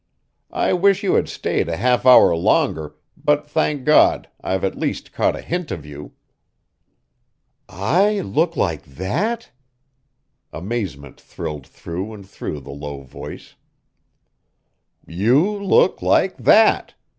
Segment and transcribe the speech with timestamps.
[0.55, 5.13] I wish you had stayed a half hour longer, but thank God, I've at least
[5.13, 6.13] caught a hint of you!"
[7.69, 9.51] "I look like that!"
[10.51, 13.53] Amazement thrilled through and through the low voice.
[15.05, 16.95] "You look like that!